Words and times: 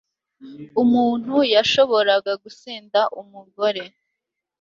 umuntu 0.83 1.33
yashoboraga 1.53 2.31
gusenda 2.43 2.99
umugore 3.21 3.83